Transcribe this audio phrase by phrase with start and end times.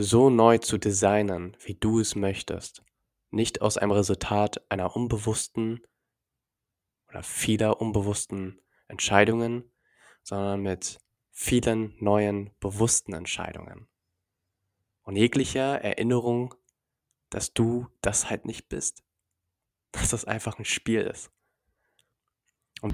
[0.00, 2.84] so neu zu designen, wie du es möchtest.
[3.30, 5.84] Nicht aus einem Resultat einer unbewussten
[7.08, 9.70] oder vieler unbewussten Entscheidungen,
[10.22, 11.00] sondern mit
[11.32, 13.88] vielen neuen bewussten Entscheidungen.
[15.02, 16.54] Und jeglicher Erinnerung,
[17.30, 19.02] dass du das halt nicht bist.
[19.92, 21.30] Dass das einfach ein Spiel ist.
[22.82, 22.92] Und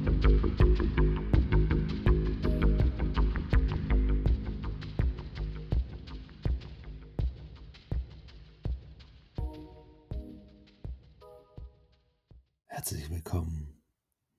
[13.34, 13.82] Willkommen,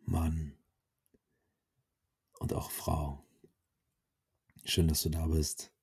[0.06, 0.58] Mann
[2.40, 3.28] und auch Frau.
[4.64, 5.74] Schön, dass du da bist.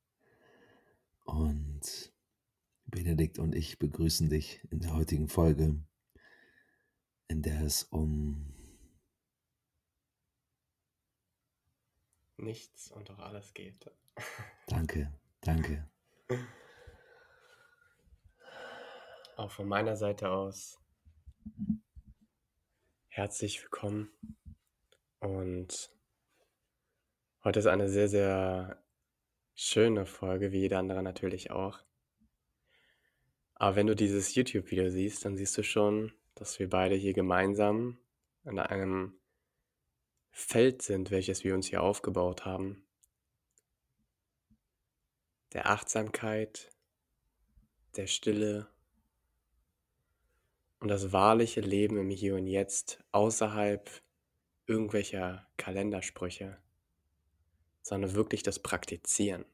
[1.26, 2.10] Und
[2.86, 5.84] Benedikt und ich begrüßen dich in der heutigen Folge,
[7.28, 8.54] in der es um
[12.38, 13.90] nichts und auch alles geht.
[14.68, 15.86] Danke, danke.
[19.36, 20.78] Auch von meiner Seite aus
[23.14, 24.10] herzlich willkommen.
[25.20, 25.90] Und
[27.44, 28.82] heute ist eine sehr, sehr
[29.54, 31.78] schöne Folge, wie jede andere natürlich auch.
[33.52, 37.98] Aber wenn du dieses YouTube-Video siehst, dann siehst du schon, dass wir beide hier gemeinsam
[38.44, 39.20] an einem
[40.30, 42.82] Feld sind, welches wir uns hier aufgebaut haben.
[45.52, 46.70] Der Achtsamkeit,
[47.94, 48.71] der Stille
[50.82, 53.88] und das wahrliche Leben im Hier und Jetzt außerhalb
[54.66, 56.58] irgendwelcher Kalendersprüche,
[57.82, 59.44] sondern wirklich das Praktizieren.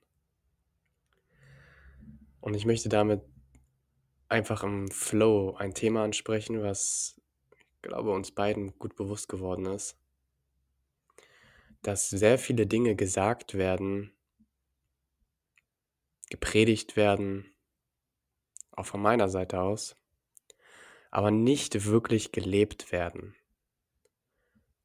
[2.40, 3.20] Und ich möchte damit
[4.30, 9.98] einfach im Flow ein Thema ansprechen, was, ich glaube, uns beiden gut bewusst geworden ist,
[11.82, 14.12] dass sehr viele Dinge gesagt werden,
[16.30, 17.52] gepredigt werden,
[18.72, 19.94] auch von meiner Seite aus,
[21.10, 23.34] aber nicht wirklich gelebt werden.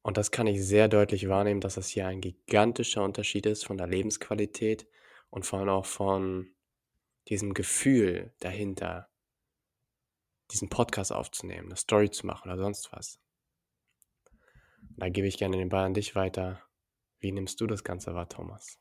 [0.02, 3.78] Und das kann ich sehr deutlich wahrnehmen, dass das hier ein gigantischer Unterschied ist von
[3.78, 4.86] der Lebensqualität
[5.30, 6.54] und vor allem auch von
[7.28, 9.08] diesem Gefühl dahinter,
[10.50, 13.18] diesen Podcast aufzunehmen, eine Story zu machen oder sonst was.
[14.96, 16.62] Da gebe ich gerne den Ball an dich weiter.
[17.18, 18.78] Wie nimmst du das Ganze wahr, Thomas?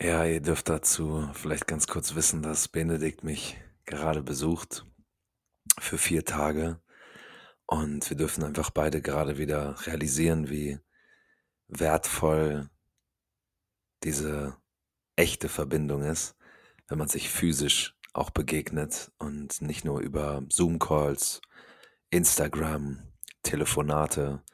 [0.00, 4.86] Ja, ihr dürft dazu vielleicht ganz kurz wissen, dass Benedikt mich gerade besucht
[5.80, 6.80] für vier Tage.
[7.66, 10.78] Und wir dürfen einfach beide gerade wieder realisieren, wie
[11.66, 12.70] wertvoll
[14.04, 14.56] diese
[15.16, 16.36] echte Verbindung ist,
[16.86, 21.40] wenn man sich physisch auch begegnet und nicht nur über Zoom-Calls,
[22.10, 23.02] Instagram,
[23.42, 24.44] Telefonate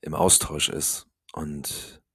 [0.00, 1.08] im Austausch ist.
[1.32, 2.05] Und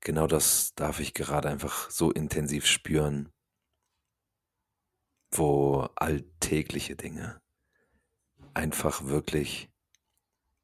[0.00, 3.32] genau das darf ich gerade einfach so intensiv spüren,
[5.30, 7.40] wo alltägliche Dinge
[8.54, 9.70] einfach wirklich,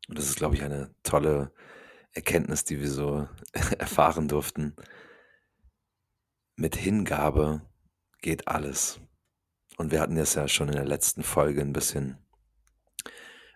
[0.08, 1.52] und das ist, glaube ich, eine tolle
[2.12, 3.28] Erkenntnis, die wir so
[3.78, 4.74] erfahren durften,
[6.56, 7.62] mit Hingabe
[8.22, 9.00] geht alles.
[9.76, 12.18] Und wir hatten das ja schon in der letzten Folge ein bisschen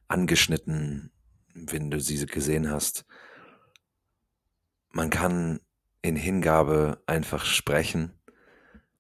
[0.07, 1.11] angeschnitten,
[1.55, 3.07] wenn du sie gesehen hast.
[4.91, 5.61] Man kann
[6.03, 8.13] in Hingabe einfach sprechen.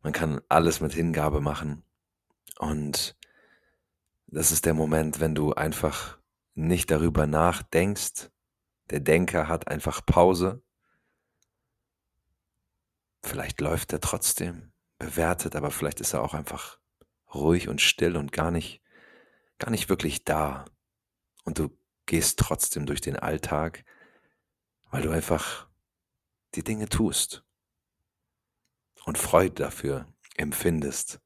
[0.03, 1.83] Man kann alles mit Hingabe machen.
[2.59, 3.16] Und
[4.27, 6.19] das ist der Moment, wenn du einfach
[6.55, 8.31] nicht darüber nachdenkst.
[8.91, 10.62] Der Denker hat einfach Pause.
[13.22, 16.78] Vielleicht läuft er trotzdem, bewertet, aber vielleicht ist er auch einfach
[17.34, 18.83] ruhig und still und gar nicht,
[19.59, 20.65] gar nicht wirklich da.
[21.44, 23.84] Und du gehst trotzdem durch den Alltag,
[24.91, 25.70] weil du einfach
[26.55, 27.44] die Dinge tust
[29.05, 30.06] und Freude dafür
[30.37, 31.21] empfindest.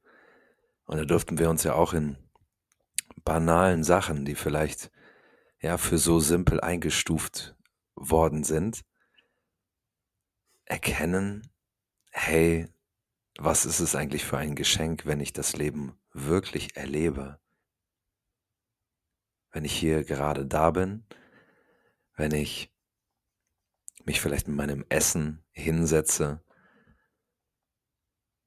[0.84, 2.16] Und da durften wir uns ja auch in
[3.24, 4.90] banalen Sachen, die vielleicht
[5.60, 7.56] ja für so simpel eingestuft
[7.94, 8.84] worden sind,
[10.66, 11.50] erkennen,
[12.10, 12.69] hey,
[13.38, 17.40] was ist es eigentlich für ein Geschenk, wenn ich das Leben wirklich erlebe?
[19.50, 21.06] Wenn ich hier gerade da bin,
[22.16, 22.74] wenn ich
[24.04, 26.42] mich vielleicht mit meinem Essen hinsetze,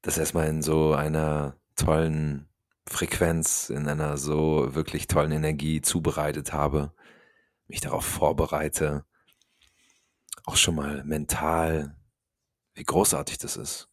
[0.02, 2.48] das erstmal in so einer tollen
[2.86, 6.92] Frequenz, in einer so wirklich tollen Energie zubereitet habe,
[7.66, 9.04] mich darauf vorbereite,
[10.44, 11.96] auch schon mal mental,
[12.74, 13.88] wie großartig das ist,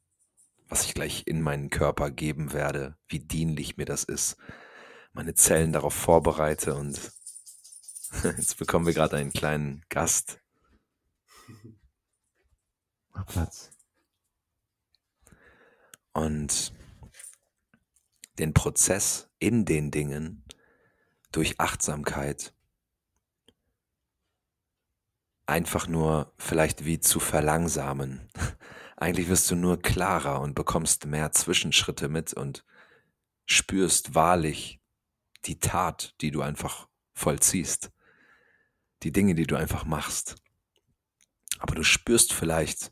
[0.70, 4.38] was ich gleich in meinen Körper geben werde, wie dienlich mir das ist,
[5.12, 7.12] meine Zellen darauf vorbereite und
[8.24, 10.40] Jetzt bekommen wir gerade einen kleinen Gast.
[13.14, 13.72] Mach Platz.
[16.14, 16.74] Und
[18.40, 20.44] den Prozess in den Dingen
[21.32, 22.54] durch Achtsamkeit
[25.46, 28.30] einfach nur vielleicht wie zu verlangsamen.
[28.98, 32.66] Eigentlich wirst du nur klarer und bekommst mehr Zwischenschritte mit und
[33.46, 34.82] spürst wahrlich
[35.46, 37.92] die Tat, die du einfach vollziehst.
[39.04, 40.38] Die Dinge, die du einfach machst.
[41.60, 42.92] Aber du spürst vielleicht,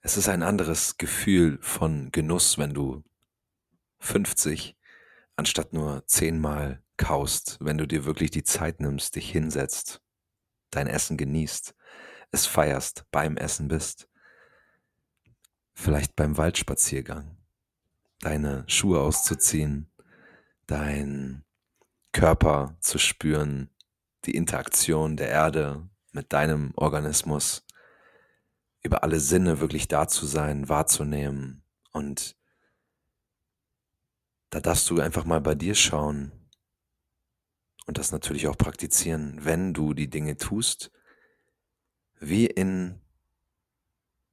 [0.00, 3.02] es ist ein anderes Gefühl von Genuss, wenn du
[4.00, 4.76] 50
[5.36, 10.00] anstatt nur zehnmal kaust, wenn du dir wirklich die Zeit nimmst, dich hinsetzt,
[10.70, 11.74] dein Essen genießt,
[12.30, 14.08] es feierst, beim Essen bist,
[15.72, 17.36] vielleicht beim Waldspaziergang,
[18.20, 19.90] deine Schuhe auszuziehen,
[20.66, 21.44] dein
[22.12, 23.70] Körper zu spüren,
[24.24, 27.66] die Interaktion der Erde mit deinem Organismus,
[28.82, 31.62] über alle Sinne wirklich da zu sein, wahrzunehmen
[31.92, 32.36] und
[34.50, 36.30] da darfst du einfach mal bei dir schauen
[37.86, 40.92] und das natürlich auch praktizieren, wenn du die Dinge tust,
[42.20, 43.00] wie in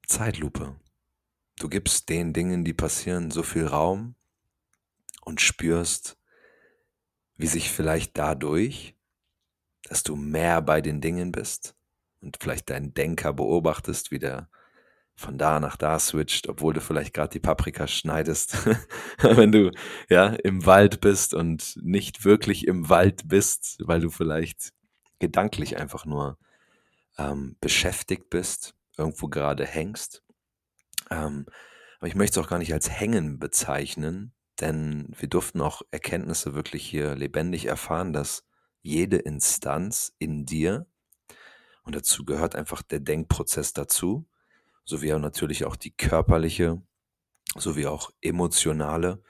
[0.06, 0.78] Zeitlupe.
[1.58, 4.14] Du gibst den Dingen, die passieren, so viel Raum
[5.22, 6.18] und spürst,
[7.36, 8.96] wie sich vielleicht dadurch,
[9.92, 11.74] dass du mehr bei den Dingen bist
[12.22, 14.48] und vielleicht deinen Denker beobachtest, wie der
[15.16, 18.56] von da nach da switcht, obwohl du vielleicht gerade die Paprika schneidest,
[19.18, 19.70] wenn du
[20.08, 24.72] ja im Wald bist und nicht wirklich im Wald bist, weil du vielleicht
[25.18, 26.38] gedanklich einfach nur
[27.18, 30.22] ähm, beschäftigt bist, irgendwo gerade hängst.
[31.10, 31.44] Ähm,
[31.98, 36.54] aber ich möchte es auch gar nicht als Hängen bezeichnen, denn wir durften auch Erkenntnisse
[36.54, 38.46] wirklich hier lebendig erfahren, dass
[38.82, 40.86] jede Instanz in dir,
[41.84, 44.28] und dazu gehört einfach der Denkprozess dazu,
[44.84, 46.82] sowie auch natürlich auch die körperliche,
[47.56, 49.22] sowie auch emotionale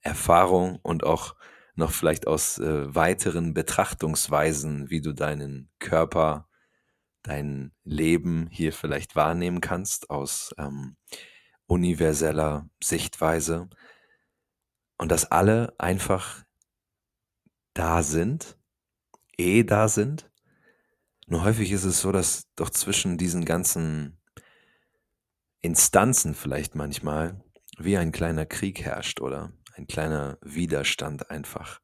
[0.00, 1.36] Erfahrung und auch
[1.74, 6.48] noch vielleicht aus äh, weiteren Betrachtungsweisen, wie du deinen Körper,
[7.22, 10.96] dein Leben hier vielleicht wahrnehmen kannst, aus ähm,
[11.66, 13.70] universeller Sichtweise.
[14.98, 16.44] Und dass alle einfach
[17.74, 18.58] da sind,
[19.38, 20.30] eh da sind.
[21.26, 24.20] Nur häufig ist es so, dass doch zwischen diesen ganzen
[25.60, 27.42] Instanzen vielleicht manchmal
[27.78, 31.80] wie ein kleiner Krieg herrscht oder ein kleiner Widerstand einfach.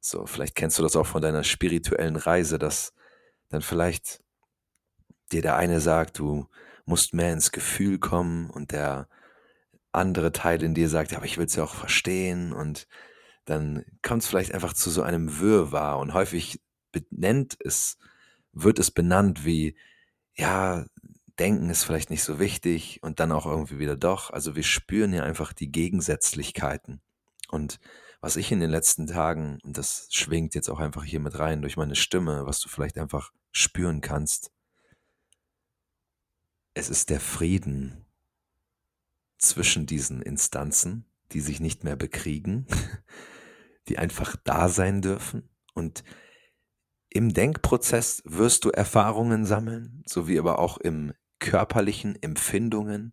[0.00, 2.92] So, vielleicht kennst du das auch von deiner spirituellen Reise, dass
[3.48, 4.22] dann vielleicht
[5.30, 6.48] dir der eine sagt, du
[6.84, 9.08] musst mehr ins Gefühl kommen und der
[9.92, 12.86] andere Teil in dir sagt, ja, aber ich will es ja auch verstehen und
[13.44, 16.60] dann kommt es vielleicht einfach zu so einem Wirrwarr und häufig
[16.92, 17.98] benennt es,
[18.52, 19.76] wird es benannt wie,
[20.34, 20.86] ja,
[21.38, 24.30] denken ist vielleicht nicht so wichtig und dann auch irgendwie wieder doch.
[24.30, 27.00] Also wir spüren ja einfach die Gegensätzlichkeiten.
[27.48, 27.80] Und
[28.20, 31.62] was ich in den letzten Tagen, und das schwingt jetzt auch einfach hier mit rein
[31.62, 34.52] durch meine Stimme, was du vielleicht einfach spüren kannst,
[36.74, 38.06] es ist der Frieden
[39.38, 42.66] zwischen diesen Instanzen, die sich nicht mehr bekriegen,
[43.88, 46.04] die einfach da sein dürfen und
[47.14, 53.12] im Denkprozess wirst du Erfahrungen sammeln, sowie aber auch im körperlichen Empfindungen,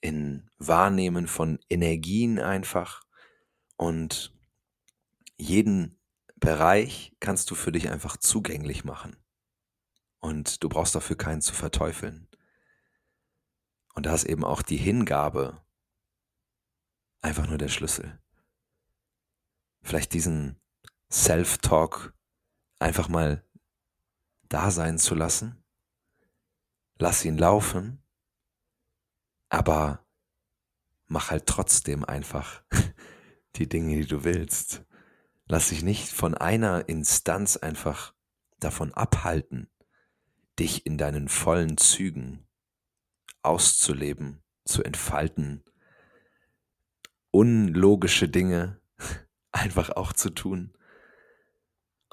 [0.00, 3.02] in Wahrnehmen von Energien einfach.
[3.76, 4.34] Und
[5.36, 6.00] jeden
[6.36, 9.16] Bereich kannst du für dich einfach zugänglich machen.
[10.20, 12.28] Und du brauchst dafür keinen zu verteufeln.
[13.94, 15.62] Und da ist eben auch die Hingabe
[17.20, 18.18] einfach nur der Schlüssel.
[19.82, 20.58] Vielleicht diesen
[21.10, 22.13] Self-Talk
[22.84, 23.44] einfach mal
[24.48, 25.64] da sein zu lassen
[26.98, 28.02] lass ihn laufen,
[29.48, 30.06] aber
[31.06, 32.62] mach halt trotzdem einfach
[33.56, 34.84] die Dinge, die du willst.
[35.46, 38.14] Lass dich nicht von einer Instanz einfach
[38.58, 39.70] davon abhalten,
[40.58, 42.46] dich in deinen vollen Zügen
[43.42, 45.62] auszuleben, zu entfalten,
[47.30, 48.80] unlogische Dinge
[49.52, 50.72] einfach auch zu tun.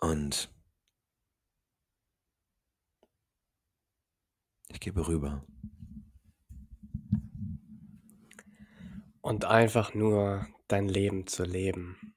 [0.02, 0.52] Und
[4.72, 5.46] Ich gebe rüber.
[9.22, 12.16] Und einfach nur dein Leben zu leben.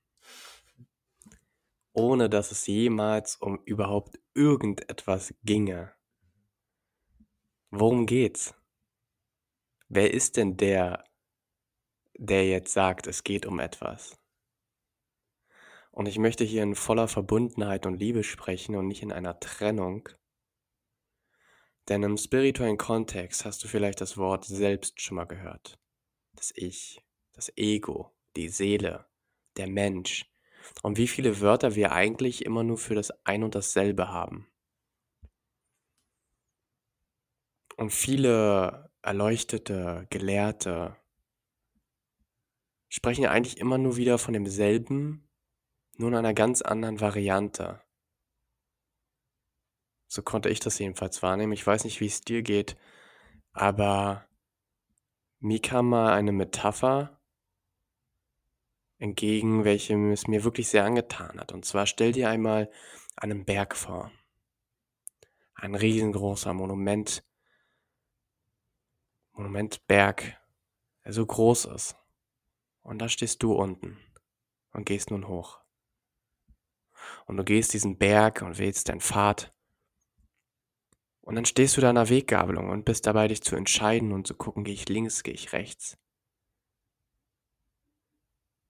[1.92, 5.92] Ohne dass es jemals um überhaupt irgendetwas ginge.
[7.70, 8.54] Worum geht's?
[9.88, 11.04] Wer ist denn der,
[12.16, 14.16] der jetzt sagt, es geht um etwas?
[15.90, 20.08] Und ich möchte hier in voller Verbundenheit und Liebe sprechen und nicht in einer Trennung.
[21.88, 25.78] Denn im spirituellen Kontext hast du vielleicht das Wort selbst schon mal gehört.
[26.34, 29.06] Das Ich, das Ego, die Seele,
[29.56, 30.30] der Mensch.
[30.82, 34.50] Und wie viele Wörter wir eigentlich immer nur für das Ein und dasselbe haben.
[37.76, 40.96] Und viele erleuchtete, Gelehrte
[42.88, 45.28] sprechen eigentlich immer nur wieder von demselben,
[45.96, 47.83] nur in einer ganz anderen Variante.
[50.14, 51.54] So konnte ich das jedenfalls wahrnehmen.
[51.54, 52.76] Ich weiß nicht, wie es dir geht,
[53.52, 54.24] aber
[55.40, 57.20] mir kam mal eine Metapher
[58.98, 61.50] entgegen, welche es mir wirklich sehr angetan hat.
[61.50, 62.70] Und zwar stell dir einmal
[63.16, 64.12] einen Berg vor.
[65.56, 67.24] Ein riesengroßer Monument,
[69.32, 70.40] Monumentberg,
[71.04, 71.96] der so groß ist.
[72.82, 73.98] Und da stehst du unten
[74.72, 75.58] und gehst nun hoch.
[77.26, 79.53] Und du gehst diesen Berg und wählst deinen Pfad.
[81.24, 84.26] Und dann stehst du da an der Weggabelung und bist dabei, dich zu entscheiden und
[84.26, 85.96] zu gucken, gehe ich links, gehe ich rechts.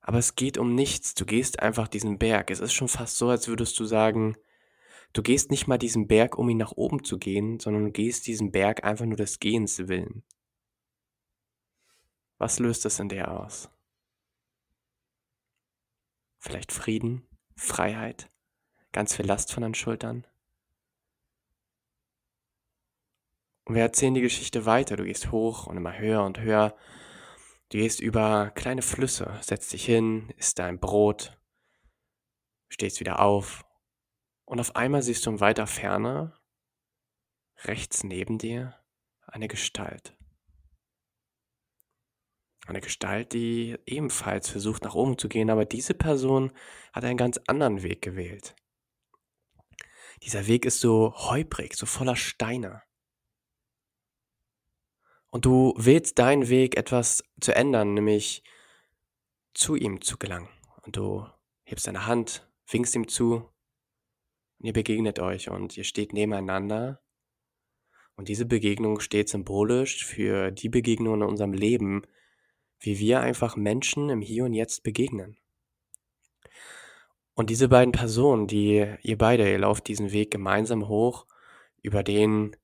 [0.01, 1.15] Aber es geht um nichts.
[1.15, 2.53] Du gehst einfach diesen Berg.
[2.53, 4.37] Es ist schon fast so, als würdest du sagen,
[5.15, 8.29] du gehst nicht mal diesen Berg, um ihn nach oben zu gehen, sondern du gehst
[8.29, 10.23] diesen Berg einfach nur des Gehens willen.
[12.39, 13.69] Was löst es in dir aus?
[16.39, 18.29] Vielleicht Frieden, Freiheit,
[18.93, 20.25] ganz viel Last von deinen Schultern?
[23.65, 24.97] Und wir erzählen die Geschichte weiter.
[24.97, 26.77] Du gehst hoch und immer höher und höher.
[27.71, 31.39] Du gehst über kleine Flüsse, setzt dich hin, isst dein Brot,
[32.69, 33.65] stehst wieder auf.
[34.45, 36.39] Und auf einmal siehst du in weiter Ferne,
[37.65, 38.79] rechts neben dir,
[39.27, 40.17] eine Gestalt.
[42.67, 46.53] Eine Gestalt, die ebenfalls versucht nach oben zu gehen, aber diese Person
[46.93, 48.55] hat einen ganz anderen Weg gewählt.
[50.23, 52.83] Dieser Weg ist so holprig, so voller Steine.
[55.35, 58.45] Und du wählst deinen Weg, etwas zu ändern, nämlich
[59.53, 60.49] zu ihm zu gelangen.
[60.83, 61.27] Und du
[61.65, 63.51] hebst deine Hand, winkst ihm zu
[64.59, 67.03] und ihr begegnet euch und ihr steht nebeneinander.
[68.15, 72.03] Und diese Begegnung steht symbolisch für die Begegnung in unserem Leben,
[72.79, 75.37] wie wir einfach Menschen im Hier und Jetzt begegnen.
[77.35, 81.27] Und diese beiden Personen, die ihr beide, ihr lauft diesen Weg gemeinsam hoch
[81.83, 82.55] über den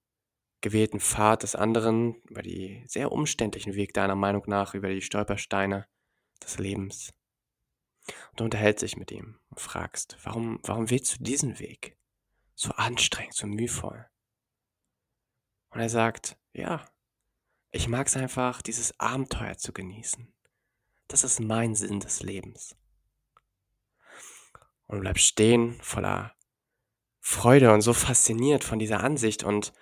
[0.60, 5.86] gewählten Pfad des anderen, über die sehr umständlichen Weg deiner Meinung nach, über die Stolpersteine
[6.42, 7.12] des Lebens.
[8.30, 11.96] Und du unterhältst dich mit ihm und fragst, warum, warum wählst du diesen Weg?
[12.54, 14.06] So anstrengend, so mühvoll.
[15.70, 16.84] Und er sagt, ja,
[17.70, 20.32] ich mag es einfach, dieses Abenteuer zu genießen.
[21.08, 22.76] Das ist mein Sinn des Lebens.
[24.86, 26.34] Und du bleibst stehen, voller
[27.20, 29.72] Freude und so fasziniert von dieser Ansicht und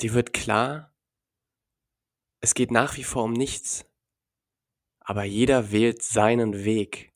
[0.00, 0.94] dir wird klar,
[2.40, 3.84] es geht nach wie vor um nichts,
[5.00, 7.12] aber jeder wählt seinen Weg.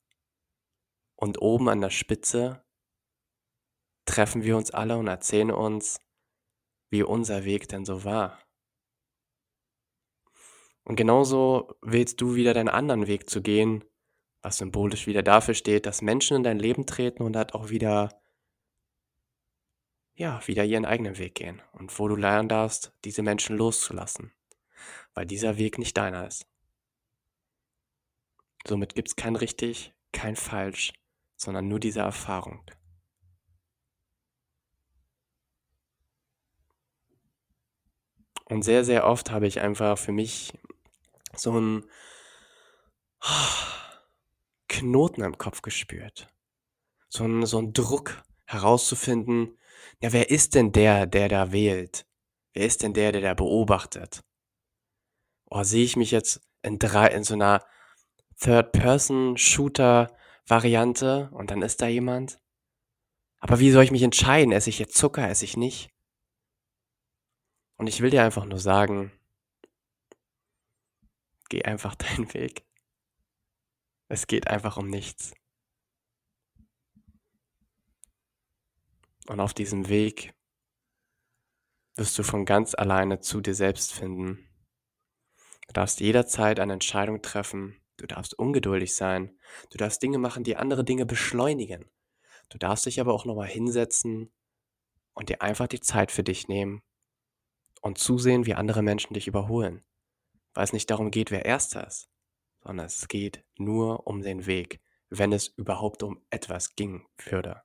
[1.15, 2.65] Und oben an der Spitze
[4.05, 5.99] treffen wir uns alle und erzählen uns,
[6.89, 8.43] wie unser Weg denn so war.
[10.83, 13.85] Und genauso wählst du wieder deinen anderen Weg zu gehen,
[14.41, 18.21] was symbolisch wieder dafür steht, dass Menschen in dein Leben treten und halt auch wieder,
[20.15, 21.61] ja, wieder ihren eigenen Weg gehen.
[21.71, 24.31] Und wo du lernen darfst, diese Menschen loszulassen,
[25.13, 26.45] weil dieser Weg nicht deiner ist.
[28.65, 30.93] Somit gibt es kein richtig, kein falsch,
[31.35, 32.63] sondern nur diese Erfahrung.
[38.45, 40.53] Und sehr, sehr oft habe ich einfach für mich
[41.35, 41.85] so ein
[44.67, 46.27] Knoten im Kopf gespürt.
[47.09, 49.57] So ein, so ein Druck herauszufinden,
[50.01, 52.05] ja, wer ist denn der, der da wählt?
[52.53, 54.21] Wer ist denn der, der da beobachtet?
[55.49, 57.65] Oh, sehe ich mich jetzt in drei, in so einer
[58.39, 62.39] Third-Person-Shooter-Variante und dann ist da jemand?
[63.39, 64.53] Aber wie soll ich mich entscheiden?
[64.53, 65.91] Esse ich jetzt Zucker, esse ich nicht?
[67.77, 69.11] Und ich will dir einfach nur sagen,
[71.49, 72.65] geh einfach deinen Weg.
[74.07, 75.33] Es geht einfach um nichts.
[79.27, 80.33] Und auf diesem Weg
[81.95, 84.47] wirst du von ganz alleine zu dir selbst finden.
[85.67, 87.79] Du darfst jederzeit eine Entscheidung treffen.
[87.97, 89.37] Du darfst ungeduldig sein.
[89.69, 91.85] Du darfst Dinge machen, die andere Dinge beschleunigen.
[92.49, 94.31] Du darfst dich aber auch nochmal hinsetzen
[95.13, 96.81] und dir einfach die Zeit für dich nehmen
[97.81, 99.85] und zusehen, wie andere Menschen dich überholen
[100.53, 102.09] weil es nicht darum geht, wer erster ist,
[102.61, 104.81] sondern es geht nur um den Weg.
[105.15, 107.61] wenn es überhaupt um etwas ging würde.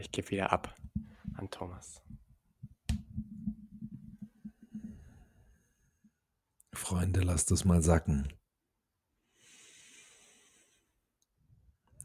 [0.00, 0.74] Ich gebe wieder ab
[1.34, 2.00] an Thomas.
[6.72, 8.32] Freunde, lasst es mal sacken.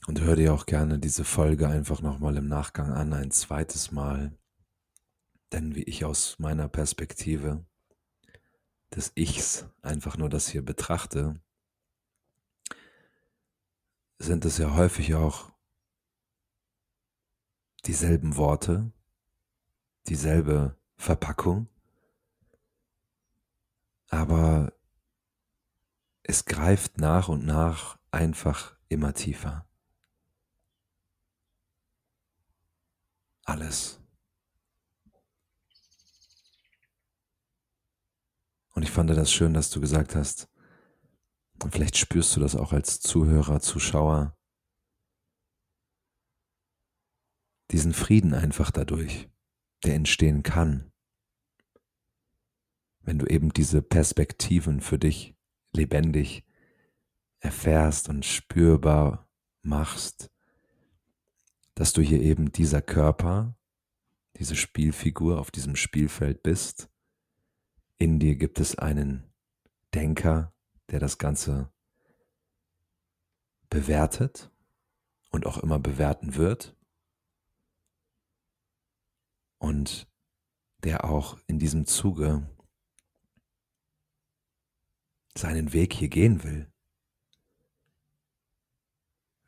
[0.07, 4.37] Und hör dir auch gerne diese Folge einfach nochmal im Nachgang an, ein zweites Mal.
[5.53, 7.65] Denn wie ich aus meiner Perspektive
[8.93, 11.41] des Ichs einfach nur das hier betrachte,
[14.19, 15.54] sind es ja häufig auch
[17.85, 18.91] dieselben Worte,
[20.07, 21.67] dieselbe Verpackung,
[24.09, 24.73] aber
[26.23, 29.67] es greift nach und nach einfach immer tiefer.
[33.43, 33.99] Alles.
[38.73, 40.49] Und ich fand das schön, dass du gesagt hast,
[41.63, 44.34] und vielleicht spürst du das auch als Zuhörer, Zuschauer,
[47.71, 49.29] diesen Frieden einfach dadurch,
[49.83, 50.91] der entstehen kann,
[53.01, 55.35] wenn du eben diese Perspektiven für dich
[55.71, 56.43] lebendig
[57.39, 59.29] erfährst und spürbar
[59.61, 60.31] machst,
[61.75, 63.57] dass du hier eben dieser Körper,
[64.37, 66.89] diese Spielfigur auf diesem Spielfeld bist.
[67.97, 69.23] In dir gibt es einen
[69.93, 70.53] Denker,
[70.89, 71.71] der das Ganze
[73.69, 74.51] bewertet
[75.31, 76.75] und auch immer bewerten wird.
[79.57, 80.07] Und
[80.83, 82.45] der auch in diesem Zuge
[85.37, 86.71] seinen Weg hier gehen will.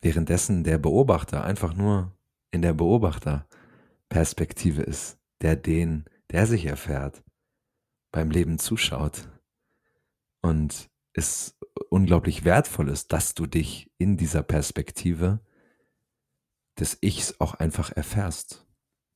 [0.02, 2.16] Währenddessen der Beobachter einfach nur
[2.52, 7.24] in der Beobachterperspektive ist, der den, der sich erfährt,
[8.12, 9.30] beim Leben zuschaut
[10.42, 11.58] und es
[11.90, 15.40] unglaublich wertvoll ist, dass du dich in dieser Perspektive
[16.80, 18.68] des Ichs auch einfach erfährst,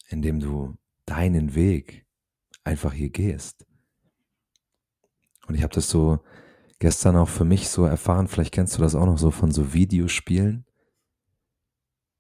[0.07, 0.77] indem du
[1.12, 2.06] deinen Weg
[2.63, 3.65] einfach hier gehst.
[5.47, 6.24] Und ich habe das so
[6.80, 9.74] gestern auch für mich so erfahren, vielleicht kennst du das auch noch so von so
[9.74, 10.65] Videospielen,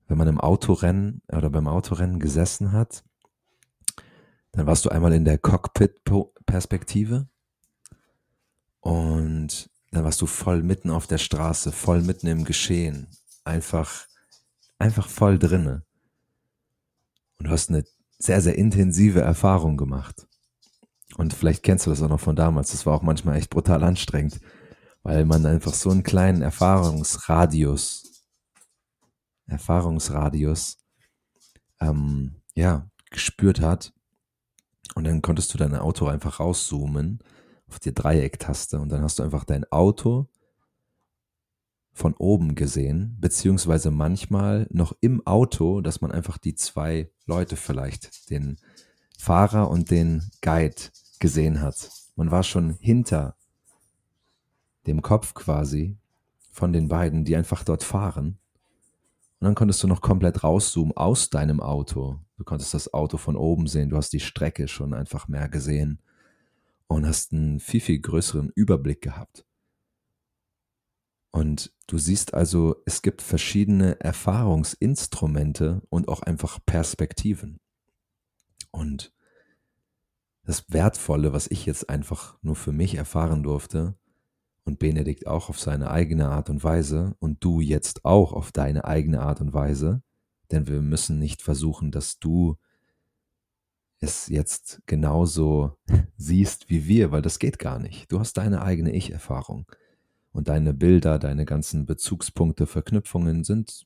[0.07, 3.05] wenn man im Autorennen oder beim Autorennen gesessen hat,
[4.51, 7.29] dann warst du einmal in der Cockpit-Perspektive
[8.81, 13.07] und dann warst du voll mitten auf der Straße, voll mitten im Geschehen,
[13.45, 14.05] einfach,
[14.79, 15.85] einfach voll drinne.
[17.39, 17.85] Und du hast eine
[18.21, 20.27] sehr, sehr intensive Erfahrung gemacht.
[21.17, 22.71] Und vielleicht kennst du das auch noch von damals.
[22.71, 24.39] Das war auch manchmal echt brutal anstrengend,
[25.03, 28.11] weil man einfach so einen kleinen Erfahrungsradius
[29.47, 30.77] Erfahrungsradius
[31.81, 33.93] ähm, ja, gespürt hat.
[34.95, 37.19] Und dann konntest du dein Auto einfach rauszoomen
[37.67, 40.27] auf die Dreiecktaste und dann hast du einfach dein Auto
[41.93, 48.29] von oben gesehen, beziehungsweise manchmal noch im Auto, dass man einfach die zwei Leute vielleicht,
[48.29, 48.57] den
[49.17, 50.75] Fahrer und den Guide
[51.19, 51.91] gesehen hat.
[52.15, 53.35] Man war schon hinter
[54.87, 55.97] dem Kopf quasi
[56.51, 58.39] von den beiden, die einfach dort fahren.
[59.39, 62.19] Und dann konntest du noch komplett rauszoomen aus deinem Auto.
[62.37, 65.99] Du konntest das Auto von oben sehen, du hast die Strecke schon einfach mehr gesehen
[66.87, 69.45] und hast einen viel, viel größeren Überblick gehabt.
[71.31, 77.59] Und du siehst also, es gibt verschiedene Erfahrungsinstrumente und auch einfach Perspektiven.
[78.71, 79.13] Und
[80.43, 83.95] das Wertvolle, was ich jetzt einfach nur für mich erfahren durfte,
[84.63, 88.85] und Benedikt auch auf seine eigene Art und Weise und du jetzt auch auf deine
[88.85, 90.03] eigene Art und Weise,
[90.51, 92.57] denn wir müssen nicht versuchen, dass du
[93.99, 95.77] es jetzt genauso
[96.17, 98.11] siehst wie wir, weil das geht gar nicht.
[98.11, 99.65] Du hast deine eigene Ich-Erfahrung
[100.31, 103.85] und deine Bilder, deine ganzen Bezugspunkte, Verknüpfungen sind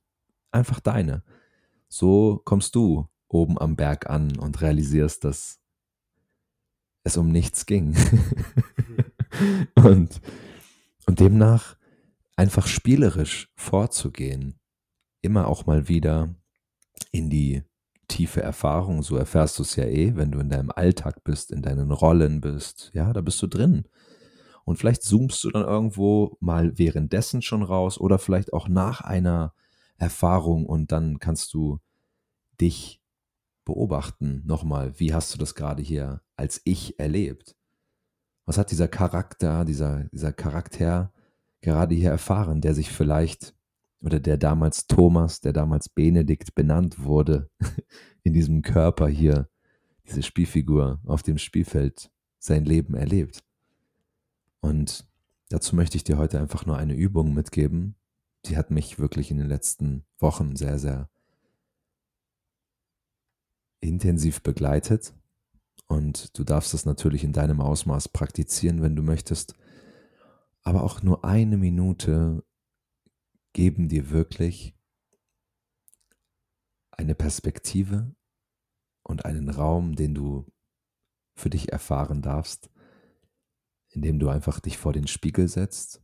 [0.51, 1.23] einfach deine.
[1.87, 5.59] So kommst du oben am Berg an und realisierst, dass
[7.03, 7.95] es um nichts ging.
[9.75, 10.21] und
[11.05, 11.77] und demnach
[12.35, 14.59] einfach spielerisch vorzugehen,
[15.21, 16.35] immer auch mal wieder
[17.11, 17.63] in die
[18.07, 21.61] tiefe Erfahrung, so erfährst du es ja eh, wenn du in deinem Alltag bist, in
[21.61, 23.85] deinen Rollen bist, ja, da bist du drin.
[24.65, 29.53] Und vielleicht zoomst du dann irgendwo mal währenddessen schon raus oder vielleicht auch nach einer
[29.97, 31.79] Erfahrung und dann kannst du
[32.59, 33.01] dich
[33.63, 37.55] beobachten nochmal, wie hast du das gerade hier als ich erlebt?
[38.45, 41.11] Was hat dieser Charakter, dieser, dieser Charakter
[41.61, 43.55] gerade hier erfahren, der sich vielleicht,
[44.01, 47.49] oder der damals Thomas, der damals Benedikt benannt wurde,
[48.23, 49.49] in diesem Körper hier,
[50.07, 53.44] diese Spielfigur auf dem Spielfeld sein Leben erlebt.
[54.65, 55.07] Und
[55.49, 57.95] dazu möchte ich dir heute einfach nur eine Übung mitgeben,
[58.45, 61.07] die hat mich wirklich in den letzten Wochen sehr, sehr
[63.79, 65.13] intensiv begleitet.
[65.85, 69.53] Und du darfst das natürlich in deinem Ausmaß praktizieren, wenn du möchtest.
[70.63, 72.43] Aber auch nur eine Minute
[73.53, 74.75] geben dir wirklich
[76.89, 78.15] eine Perspektive
[79.03, 80.51] und einen Raum, den du
[81.35, 82.71] für dich erfahren darfst,
[83.95, 86.01] indem du einfach dich vor den Spiegel setzt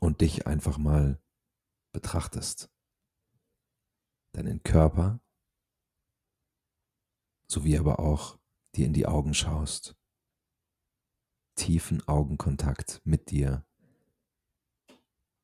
[0.00, 1.20] und dich einfach mal
[1.92, 2.70] betrachtest.
[4.32, 5.20] Deinen Körper,
[7.48, 8.38] sowie aber auch
[8.74, 9.96] dir in die Augen schaust,
[11.56, 13.64] tiefen Augenkontakt mit dir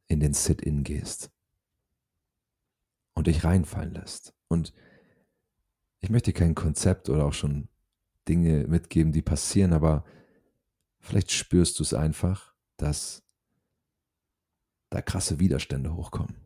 [0.09, 1.33] in den Sit-in gehst
[3.15, 4.35] und dich reinfallen lässt.
[4.49, 4.75] Und
[6.01, 7.69] ich möchte kein Konzept oder auch schon
[8.29, 10.05] Dinge mitgeben, die passieren, aber
[11.01, 13.25] vielleicht spürst du es einfach, dass
[14.91, 16.37] da krasse Widerstände hochkommen.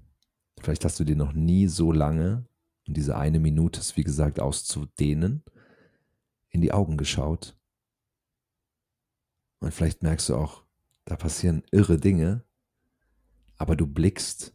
[0.60, 2.46] Vielleicht hast du dir noch nie so lange,
[2.86, 5.42] und diese eine Minute ist wie gesagt auszudehnen,
[6.50, 7.58] in die Augen geschaut.
[9.58, 10.64] Und vielleicht merkst du auch,
[11.04, 12.44] da passieren irre Dinge,
[13.56, 14.54] aber du blickst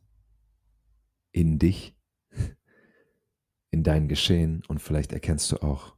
[1.32, 1.98] in dich
[3.72, 5.98] in dein Geschehen und vielleicht erkennst du auch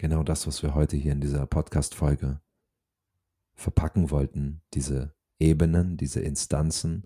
[0.00, 2.40] genau das, was wir heute hier in dieser Podcast-Folge
[3.54, 7.04] verpacken wollten, diese Ebenen, diese Instanzen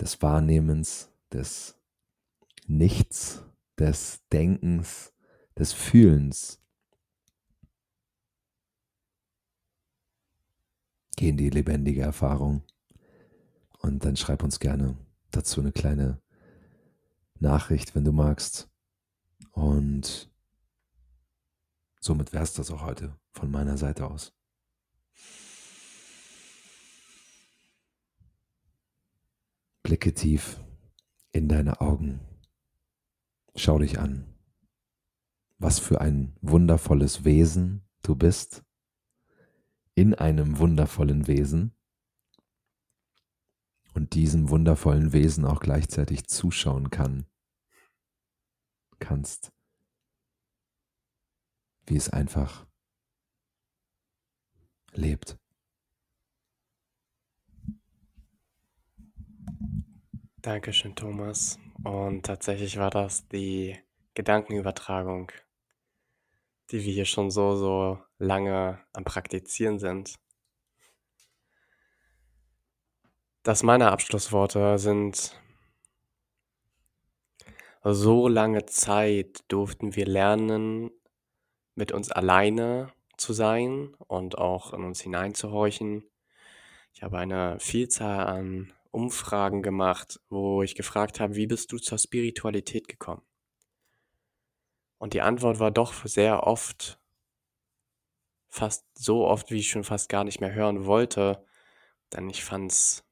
[0.00, 1.76] des Wahrnehmens, des
[2.66, 3.44] Nichts,
[3.78, 5.12] des Denkens,
[5.58, 6.58] des Fühlens.
[11.16, 12.62] Geh in die lebendige Erfahrung
[13.80, 14.96] und dann schreib uns gerne
[15.32, 16.22] dazu eine kleine
[17.38, 18.70] Nachricht, wenn du magst.
[19.50, 20.29] Und
[22.00, 24.32] somit wäre es das auch heute von meiner Seite aus.
[29.82, 30.60] Blicke tief
[31.32, 32.20] in deine Augen.
[33.54, 34.34] Schau dich an.
[35.58, 38.64] Was für ein wundervolles Wesen du bist.
[39.94, 41.74] In einem wundervollen Wesen.
[43.92, 47.26] Und diesem wundervollen Wesen auch gleichzeitig zuschauen kann
[49.00, 49.52] kannst,
[51.90, 52.66] wie es einfach
[54.92, 55.36] lebt.
[60.36, 61.58] Dankeschön, Thomas.
[61.82, 63.76] Und tatsächlich war das die
[64.14, 65.32] Gedankenübertragung,
[66.70, 70.14] die wir hier schon so, so lange am Praktizieren sind.
[73.42, 75.34] Das meine Abschlussworte sind
[77.82, 80.90] so lange Zeit durften wir lernen,
[81.80, 86.04] mit uns alleine zu sein und auch in uns hineinzuhorchen.
[86.92, 91.98] Ich habe eine Vielzahl an Umfragen gemacht, wo ich gefragt habe, wie bist du zur
[91.98, 93.22] Spiritualität gekommen?
[94.98, 97.00] Und die Antwort war doch sehr oft,
[98.48, 101.44] fast so oft, wie ich schon fast gar nicht mehr hören wollte,
[102.12, 103.04] denn ich fand es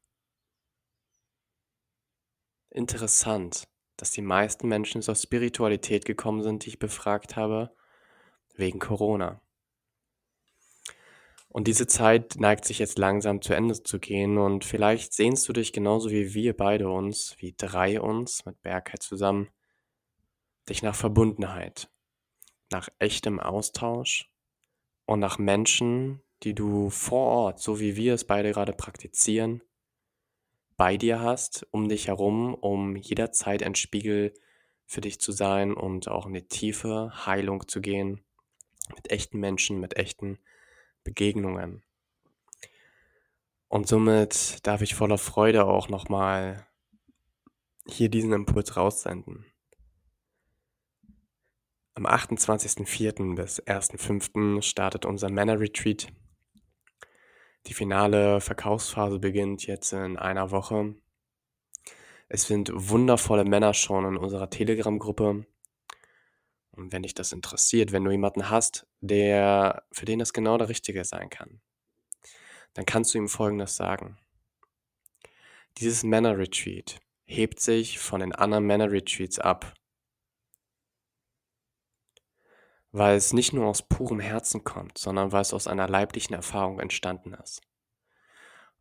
[2.71, 7.75] interessant, dass die meisten Menschen zur Spiritualität gekommen sind, die ich befragt habe,
[8.59, 9.41] wegen Corona.
[11.49, 15.53] Und diese Zeit neigt sich jetzt langsam zu Ende zu gehen und vielleicht sehnst du
[15.55, 19.49] dich genauso wie wir beide uns, wie drei uns mit Bergheit zusammen,
[20.69, 21.91] dich nach Verbundenheit,
[22.71, 24.31] nach echtem Austausch
[25.07, 29.63] und nach Menschen, die du vor Ort, so wie wir es beide gerade praktizieren,
[30.77, 34.35] bei dir hast, um dich herum, um jederzeit ein Spiegel
[34.85, 38.23] für dich zu sein und auch in die tiefe Heilung zu gehen
[38.95, 40.39] mit echten Menschen, mit echten
[41.05, 41.83] Begegnungen.
[43.69, 46.67] Und somit darf ich voller Freude auch nochmal
[47.87, 49.45] hier diesen Impuls raussenden.
[51.95, 53.35] Am 28.04.
[53.35, 54.63] bis 1.05.
[54.63, 56.09] startet unser Männer Retreat
[57.69, 60.95] die finale Verkaufsphase beginnt jetzt in einer Woche.
[62.29, 65.47] Es sind wundervolle Männer schon in unserer Telegram-Gruppe.
[66.79, 70.69] Und wenn dich das interessiert, wenn du jemanden hast, der, für den das genau der
[70.69, 71.61] Richtige sein kann,
[72.75, 74.17] dann kannst du ihm Folgendes sagen.
[75.79, 79.75] Dieses Männer-Retreat hebt sich von den anderen Männer-Retreats ab,
[82.93, 86.79] weil es nicht nur aus purem Herzen kommt, sondern weil es aus einer leiblichen Erfahrung
[86.79, 87.61] entstanden ist.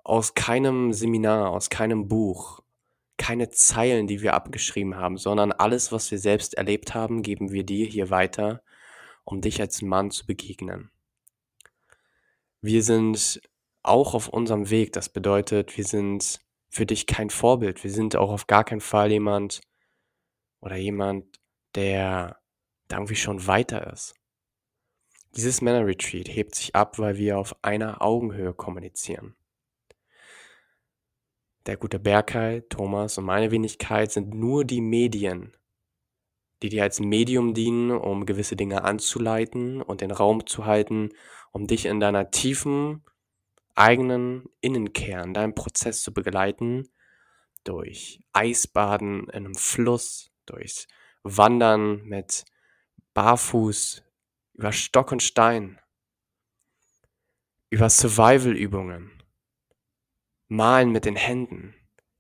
[0.04, 2.62] Aus keinem Seminar, aus keinem Buch,
[3.17, 7.63] keine Zeilen, die wir abgeschrieben haben, sondern alles, was wir selbst erlebt haben, geben wir
[7.63, 8.62] dir hier weiter,
[9.23, 10.91] um dich als Mann zu begegnen.
[12.62, 13.41] Wir sind
[13.84, 14.93] auch auf unserem Weg.
[14.93, 17.84] Das bedeutet, wir sind für dich kein Vorbild.
[17.84, 19.62] Wir sind auch auf gar keinen Fall jemand
[20.60, 21.39] oder jemand,
[21.75, 22.38] der
[22.88, 24.15] da irgendwie schon weiter ist.
[25.36, 29.37] Dieses Männer Retreat hebt sich ab, weil wir auf einer Augenhöhe kommunizieren.
[31.67, 35.51] Der gute Berkay, Thomas und meine Wenigkeit sind nur die Medien,
[36.63, 41.10] die dir als Medium dienen, um gewisse Dinge anzuleiten und den Raum zu halten,
[41.51, 43.03] um dich in deiner tiefen
[43.75, 46.88] eigenen Innenkern, deinen Prozess zu begleiten,
[47.65, 50.88] durch Eisbaden in einem Fluss, durchs
[51.23, 52.45] Wandern mit
[53.13, 54.03] Barfuß
[54.53, 55.82] über Stock und Stein,
[57.69, 59.16] über Survival-Übungen,
[60.48, 61.76] Malen mit den Händen,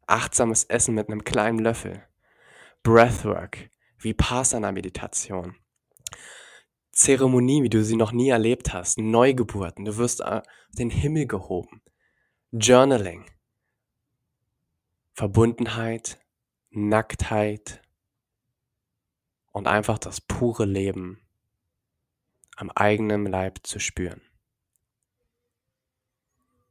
[0.05, 2.05] achtsames Essen mit einem kleinen Löffel,
[2.83, 5.55] Breathwork, Vipassana-Meditation,
[6.91, 11.81] Zeremonie, wie du sie noch nie erlebt hast, Neugeburten, du wirst auf den Himmel gehoben,
[12.51, 13.25] Journaling,
[15.13, 16.19] Verbundenheit,
[16.69, 17.81] Nacktheit
[19.51, 21.21] und einfach das pure Leben
[22.55, 24.21] am eigenen Leib zu spüren.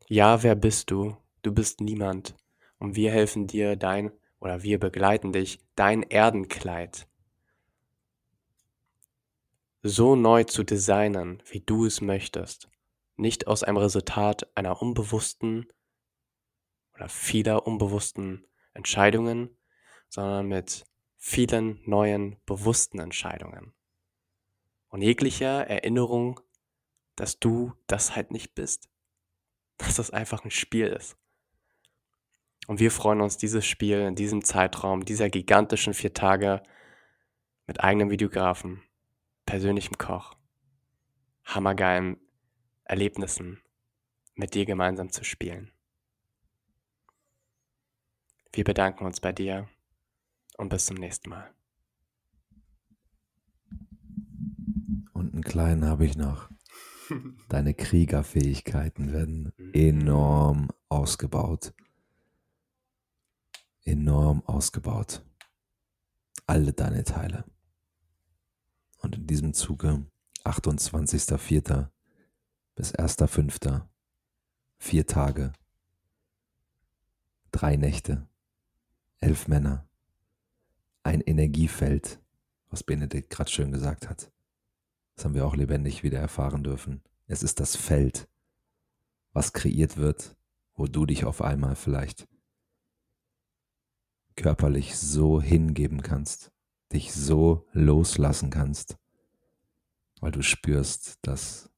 [0.08, 1.16] Ja, wer bist du?
[1.46, 2.34] Du bist niemand.
[2.80, 7.06] Und wir helfen dir dein, oder wir begleiten dich, dein Erdenkleid
[9.80, 12.68] so neu zu designen, wie du es möchtest.
[13.14, 15.68] Nicht aus einem Resultat einer unbewussten
[16.96, 19.56] oder vieler unbewussten Entscheidungen,
[20.08, 20.84] sondern mit
[21.16, 23.72] vielen neuen bewussten Entscheidungen.
[24.88, 26.40] Und jeglicher Erinnerung,
[27.14, 28.88] dass du das halt nicht bist.
[29.78, 31.16] Dass das einfach ein Spiel ist.
[32.66, 36.62] Und wir freuen uns, dieses Spiel in diesem Zeitraum, dieser gigantischen vier Tage
[37.66, 38.82] mit eigenem Videografen,
[39.44, 40.34] persönlichem Koch,
[41.44, 42.16] hammergeilen
[42.84, 43.60] Erlebnissen
[44.34, 45.70] mit dir gemeinsam zu spielen.
[48.52, 49.68] Wir bedanken uns bei dir
[50.56, 51.52] und bis zum nächsten Mal.
[55.12, 56.50] Und einen kleinen habe ich noch.
[57.48, 59.70] Deine Kriegerfähigkeiten werden mhm.
[59.74, 61.72] enorm ausgebaut.
[63.86, 65.24] Enorm ausgebaut.
[66.44, 67.44] Alle deine Teile.
[68.98, 70.04] Und in diesem Zuge
[70.44, 71.88] 28.04.
[72.74, 73.82] bis 1.05.
[74.78, 75.52] Vier Tage,
[77.52, 78.26] drei Nächte,
[79.20, 79.88] elf Männer,
[81.04, 82.20] ein Energiefeld,
[82.70, 84.32] was Benedikt gerade schön gesagt hat.
[85.14, 87.02] Das haben wir auch lebendig wieder erfahren dürfen.
[87.28, 88.28] Es ist das Feld,
[89.32, 90.36] was kreiert wird,
[90.74, 92.26] wo du dich auf einmal vielleicht
[94.36, 96.52] körperlich so hingeben kannst,
[96.92, 98.96] dich so loslassen kannst,
[100.20, 101.70] weil du spürst, dass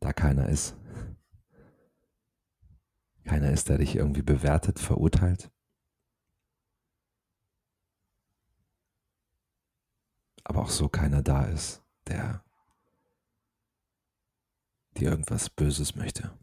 [0.00, 0.74] da keiner ist.
[3.24, 5.50] Keiner ist, der dich irgendwie bewertet, verurteilt.
[10.44, 12.44] Aber auch so keiner da ist, der
[14.92, 16.38] dir irgendwas Böses möchte.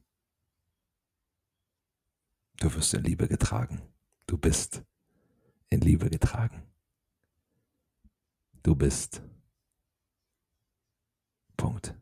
[2.58, 3.93] Du wirst in Liebe getragen.
[4.26, 4.84] Du bist
[5.70, 6.64] in Liebe getragen.
[8.64, 9.22] Du bist.
[11.58, 11.96] Punkt.